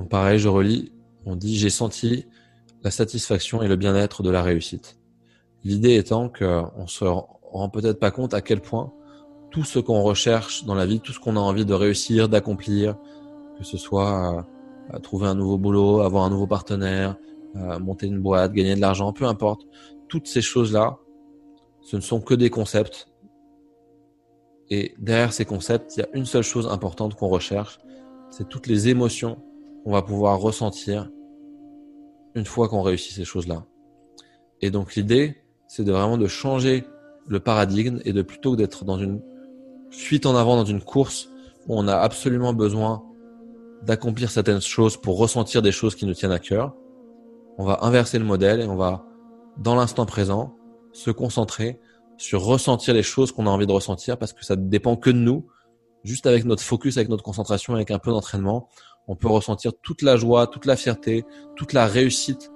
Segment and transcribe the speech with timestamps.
[0.00, 0.92] Donc pareil, je relis,
[1.26, 2.24] on dit j'ai senti
[2.82, 4.98] la satisfaction et le bien-être de la réussite.
[5.62, 8.94] L'idée étant qu'on se rend peut-être pas compte à quel point
[9.50, 12.96] tout ce qu'on recherche dans la vie, tout ce qu'on a envie de réussir, d'accomplir,
[13.58, 14.46] que ce soit
[14.94, 17.18] euh, trouver un nouveau boulot, avoir un nouveau partenaire,
[17.56, 19.66] euh, monter une boîte, gagner de l'argent, peu importe,
[20.08, 20.96] toutes ces choses-là,
[21.82, 23.10] ce ne sont que des concepts.
[24.70, 27.80] Et derrière ces concepts, il y a une seule chose importante qu'on recherche,
[28.30, 29.42] c'est toutes les émotions
[29.84, 31.10] qu'on va pouvoir ressentir
[32.34, 33.64] une fois qu'on réussit ces choses-là.
[34.60, 35.36] Et donc l'idée,
[35.66, 36.84] c'est de vraiment de changer
[37.26, 39.22] le paradigme et de plutôt d'être dans une
[39.90, 41.30] fuite en avant, dans une course
[41.66, 43.02] où on a absolument besoin
[43.82, 46.74] d'accomplir certaines choses pour ressentir des choses qui nous tiennent à cœur,
[47.58, 49.04] on va inverser le modèle et on va,
[49.58, 50.54] dans l'instant présent,
[50.92, 51.80] se concentrer
[52.16, 55.10] sur ressentir les choses qu'on a envie de ressentir parce que ça ne dépend que
[55.10, 55.46] de nous.
[56.04, 58.68] Juste avec notre focus, avec notre concentration, avec un peu d'entraînement,
[59.10, 61.24] on peut ressentir toute la joie, toute la fierté,
[61.56, 62.52] toute la réussite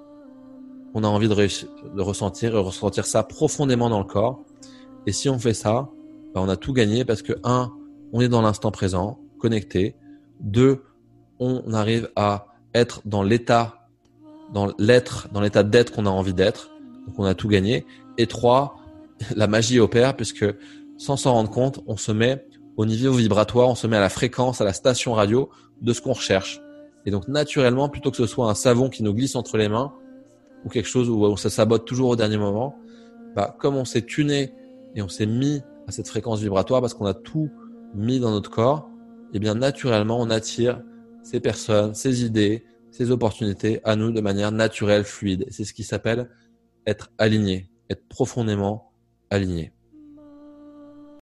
[0.93, 4.41] qu'on a envie de, ressentir et ressentir ça profondément dans le corps.
[5.05, 5.89] Et si on fait ça,
[6.33, 7.73] ben on a tout gagné parce que un,
[8.13, 9.97] on est dans l'instant présent, connecté.
[10.39, 10.81] Deux,
[11.39, 13.89] on arrive à être dans l'état,
[14.53, 16.71] dans l'être, dans l'état d'être qu'on a envie d'être.
[17.05, 17.85] Donc on a tout gagné.
[18.17, 18.77] Et trois,
[19.35, 20.45] la magie opère puisque
[20.97, 24.09] sans s'en rendre compte, on se met au niveau vibratoire, on se met à la
[24.09, 25.49] fréquence, à la station radio
[25.81, 26.61] de ce qu'on recherche.
[27.05, 29.93] Et donc naturellement, plutôt que ce soit un savon qui nous glisse entre les mains
[30.65, 32.75] ou quelque chose où on se sabote toujours au dernier moment,
[33.35, 34.53] bah, comme on s'est tuné
[34.95, 37.51] et on s'est mis à cette fréquence vibratoire parce qu'on a tout
[37.93, 38.89] mis dans notre corps,
[39.33, 40.81] et eh bien naturellement on attire
[41.23, 45.45] ces personnes, ces idées, ces opportunités à nous de manière naturelle, fluide.
[45.49, 46.29] C'est ce qui s'appelle
[46.87, 48.91] être aligné, être profondément
[49.29, 49.74] aligné.